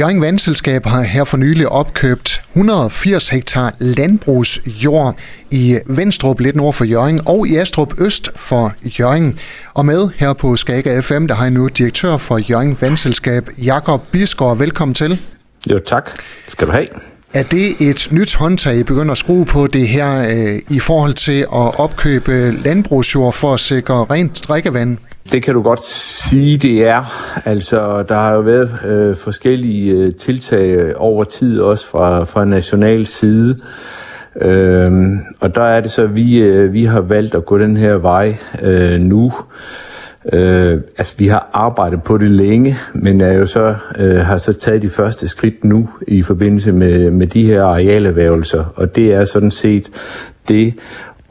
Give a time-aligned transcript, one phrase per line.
[0.00, 5.18] Jørgen Vandselskab har her for nylig opkøbt 180 hektar landbrugsjord
[5.50, 9.38] i Vendstrup, lidt nord for Jørgen, og i Astrup Øst for Jørgen.
[9.74, 14.02] Og med her på Skaga FM, der har jeg nu direktør for Jørgen Vandselskab, Jakob
[14.12, 14.58] Bisgaard.
[14.58, 15.20] Velkommen til.
[15.66, 16.10] Jo, tak.
[16.48, 16.86] Skal du have.
[17.34, 21.14] Er det et nyt håndtag, I begynder at skrue på det her øh, i forhold
[21.14, 24.98] til at opkøbe landbrugsjord for at sikre rent drikkevand?
[25.32, 27.04] Det kan du godt sige, det er.
[27.44, 32.44] Altså, der har jo været øh, forskellige øh, tiltag øh, over tid, også fra, fra
[32.44, 33.56] national side.
[34.36, 37.76] Øhm, og der er det så, at vi, øh, vi har valgt at gå den
[37.76, 39.32] her vej øh, nu.
[40.32, 44.52] Øh, altså, vi har arbejdet på det længe, men er jo så, øh, har så
[44.52, 48.64] taget de første skridt nu i forbindelse med, med de her arealerhvervelser.
[48.74, 49.90] Og det er sådan set
[50.48, 50.74] det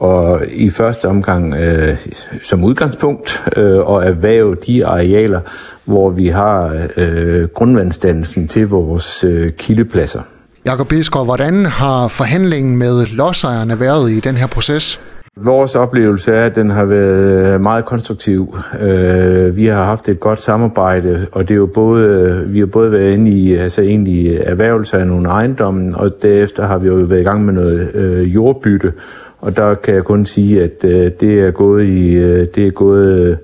[0.00, 1.96] og i første omgang øh,
[2.42, 5.40] som udgangspunkt øh, og erhverve de arealer,
[5.84, 10.20] hvor vi har øh, grundvandsdannelsen til vores øh, kildepladser.
[10.66, 15.00] Jakob Bisgaard, hvordan har forhandlingen med lodsejerne været i den her proces?
[15.36, 18.56] Vores oplevelse er, at den har været meget konstruktiv.
[18.80, 22.92] Øh, vi har haft et godt samarbejde, og det er jo både, vi har både
[22.92, 27.20] været inde i altså egentlig erhvervelse af nogle ejendomme, og derefter har vi jo været
[27.20, 28.92] i gang med noget øh, jordbytte,
[29.40, 32.70] og der kan jeg kun sige, at øh, det er gået i øh, det er
[32.70, 33.38] gået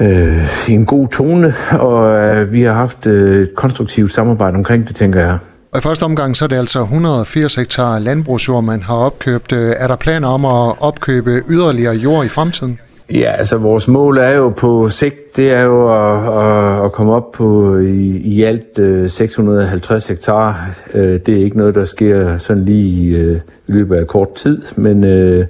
[0.00, 4.88] øh, i en god tone, og øh, vi har haft øh, et konstruktivt samarbejde omkring
[4.88, 5.38] det, tænker jeg.
[5.72, 9.52] Og i første omgang så er det altså 180 hektar landbrugsjord, man har opkøbt.
[9.52, 12.78] Øh, er der planer om at opkøbe yderligere jord i fremtiden?
[13.10, 17.12] Ja, altså vores mål er jo på sigt, det er jo at, at, at komme
[17.12, 20.70] op på i, i alt øh, 650 hektar.
[20.94, 23.34] Øh, det er ikke noget, der sker sådan lige i,
[23.68, 25.46] i løbet af kort tid, men øh,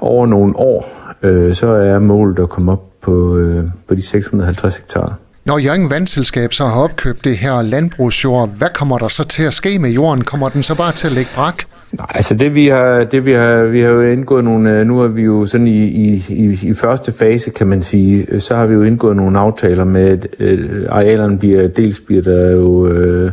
[0.00, 4.76] over nogle år, øh, så er målet at komme op på, øh, på de 650
[4.76, 5.18] hektar.
[5.44, 9.52] Når Jørgen Vandselskab så har opkøbt det her landbrugsjord, hvad kommer der så til at
[9.52, 10.24] ske med jorden?
[10.24, 11.64] Kommer den så bare til at lægge brak?
[11.92, 15.00] Nej, altså det vi har, det vi har, vi har jo indgået nogle, øh, nu
[15.00, 18.66] er vi jo sådan i, i, i, i første fase, kan man sige, så har
[18.66, 23.32] vi jo indgået nogle aftaler med, at øh, arealerne bliver, dels bliver der jo, øh,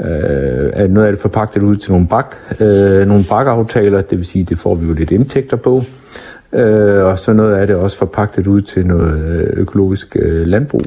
[0.00, 4.26] øh, at noget af det forpagtet ud til nogle bak, øh, nogle bakaftaler, det vil
[4.26, 5.82] sige, det får vi jo lidt indtægter på.
[6.52, 10.82] Øh, og så noget af det også forpagtet ud til noget øh, økologisk øh, landbrug.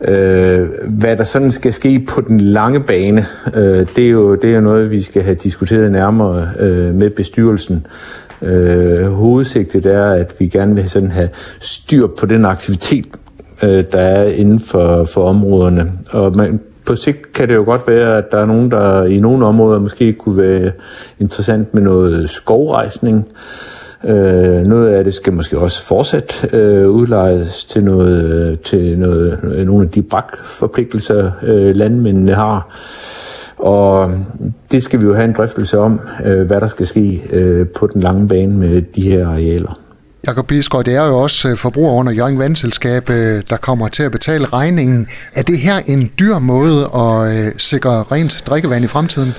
[0.00, 4.50] Øh, hvad der sådan skal ske på den lange bane, øh, det, er jo, det
[4.50, 7.86] er jo noget, vi skal have diskuteret nærmere øh, med bestyrelsen.
[8.42, 11.28] Øh, hovedsigtet er, at vi gerne vil sådan have
[11.60, 13.06] styr på den aktivitet,
[13.62, 15.92] øh, der er inden for, for områderne.
[16.10, 19.18] Og man, på sigt kan det jo godt være, at der er nogen, der i
[19.18, 20.72] nogle områder måske kunne være
[21.18, 23.28] interessant med noget skovrejsning.
[23.28, 23.34] Øh,
[24.04, 29.38] Øh, noget af det skal måske også fortsat øh, udlejes til, noget, øh, til noget,
[29.42, 32.68] øh, nogle af de brakforpligtelser, øh, landmændene har.
[33.58, 34.10] Og
[34.72, 37.86] det skal vi jo have en drøftelse om, øh, hvad der skal ske øh, på
[37.86, 39.78] den lange bane med de her arealer.
[40.26, 43.06] Jakob Bisgaard, det er jo også øh, forbruger under Jørgen Vandselskab,
[43.50, 45.06] der kommer til at betale regningen.
[45.34, 49.32] Er det her en dyr måde at sikre rent drikkevand i fremtiden?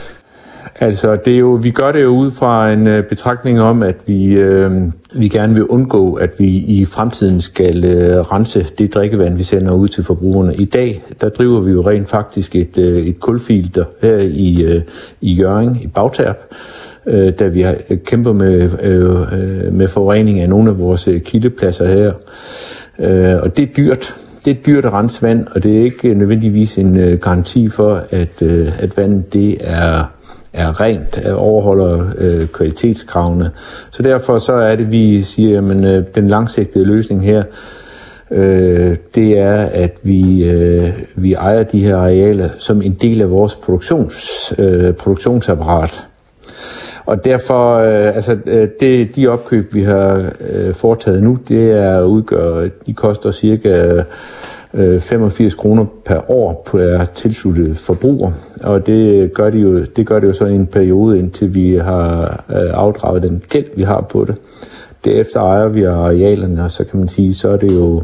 [0.79, 3.95] Altså, det er jo, vi gør det jo ud fra en øh, betragtning om, at
[4.05, 4.71] vi, øh,
[5.15, 9.73] vi gerne vil undgå, at vi i fremtiden skal øh, rense det drikkevand, vi sender
[9.73, 10.55] ud til forbrugerne.
[10.55, 14.81] I dag, der driver vi jo rent faktisk et, øh, et kulfilter her i, øh,
[15.21, 16.37] i Jøring, i Bagterp,
[17.05, 21.21] øh, da vi har øh, med, øh, øh, med forurening af nogle af vores øh,
[21.21, 22.11] kildepladser her.
[22.99, 24.15] Øh, og det er dyrt.
[24.45, 28.03] Det er dyrt at rense vand, og det er ikke nødvendigvis en øh, garanti for,
[28.11, 30.03] at, øh, at vandet det er
[30.57, 33.51] er rent, overholder øh, kvalitetskravene.
[33.91, 37.43] Så derfor så er det, vi siger, at øh, den langsigtede løsning her,
[38.31, 43.31] øh, det er, at vi, øh, vi ejer de her arealer som en del af
[43.31, 46.07] vores produktions, øh, produktionsapparat.
[47.05, 52.01] Og derfor, øh, altså øh, det, de opkøb, vi har øh, foretaget nu, det er
[52.01, 54.03] udgør, de koster cirka
[54.73, 60.19] Øh, 85 kroner per år per tilsluttet forbruger, og det gør, det, jo, det gør
[60.19, 64.01] det jo så i en periode, indtil vi har øh, afdraget den gæld, vi har
[64.01, 64.35] på det.
[65.05, 68.03] Derefter ejer vi arealerne, og så kan man sige, så er det jo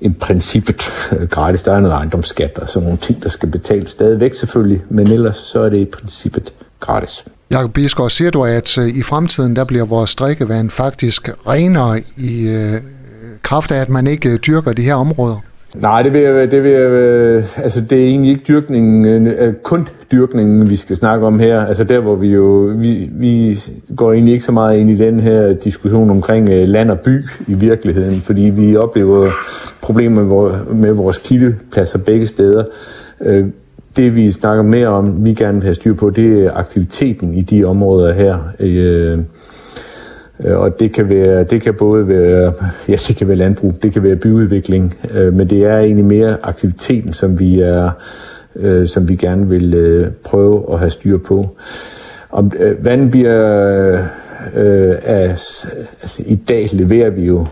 [0.00, 0.82] i princippet
[1.12, 1.62] øh, gratis.
[1.62, 5.36] Der er noget ejendomsskat og sådan nogle ting, der skal betales stadigvæk selvfølgelig, men ellers
[5.36, 7.24] så er det i princippet gratis.
[7.50, 12.80] Jakob Bisgaard, siger du, at i fremtiden der bliver vores drikkevand faktisk renere i øh,
[13.42, 15.36] kraft af, at man ikke dyrker de her områder?
[15.74, 19.46] Nej, det vil jeg, det vil jeg, øh, altså det er egentlig ikke dyrkningen, øh,
[19.46, 21.60] øh, kun dyrkningen, vi skal snakke om her.
[21.60, 23.58] Altså der, hvor vi jo, vi, vi
[23.96, 27.54] går egentlig ikke så meget ind i den her diskussion omkring land og by i
[27.54, 29.30] virkeligheden, fordi vi oplever
[29.82, 30.22] problemer
[30.72, 32.64] med vores kildepladser begge steder.
[33.96, 37.42] Det vi snakker mere om, vi gerne vil have styr på, det er aktiviteten i
[37.42, 38.38] de områder her.
[40.44, 42.52] Øh, og det kan, være, det kan både være,
[42.88, 46.36] ja, det kan være landbrug, det kan være byudvikling, øh, men det er egentlig mere
[46.42, 47.90] aktiviteten, som vi, er,
[48.56, 51.56] øh, som vi gerne vil øh, prøve at have styr på.
[52.30, 53.92] Om øh, vand bliver
[54.54, 55.68] øh, af, altså,
[56.18, 57.46] i dag leverer vi jo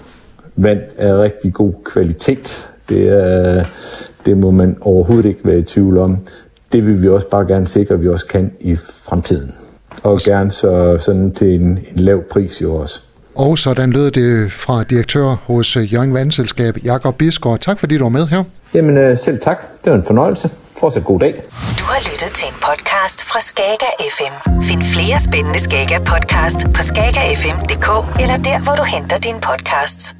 [0.56, 2.68] vand af rigtig god kvalitet.
[2.88, 3.64] Det, er,
[4.26, 6.18] det må man overhovedet ikke være i tvivl om.
[6.72, 9.52] Det vil vi også bare gerne sikre, at vi også kan i fremtiden.
[10.02, 13.00] Og gerne så, sådan til en, en lav pris jo også.
[13.34, 17.58] Og sådan lød det fra direktør hos Jørgen Vandselskab, Jakob Bisgaard.
[17.58, 18.44] Tak fordi du var med her.
[18.74, 19.58] Jamen øh, selv tak.
[19.84, 20.50] Det var en fornøjelse.
[20.80, 21.32] Fortsat god dag.
[21.80, 24.34] Du har lyttet til en podcast fra Skager FM.
[24.68, 27.88] Find flere spændende Skager podcast på skagerfm.dk
[28.22, 30.16] eller der, hvor du henter dine podcasts.